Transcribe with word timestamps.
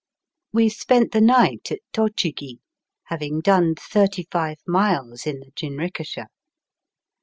We 0.51 0.69
spent 0.69 1.11
the 1.11 1.21
night 1.21 1.71
at 1.71 1.81
Tochigi, 1.93 2.57
having 3.03 3.39
done 3.39 3.75
thirty 3.75 4.25
five 4.31 4.57
miles 4.65 5.27
in 5.27 5.41
the 5.41 5.51
jinrikisha. 5.51 6.25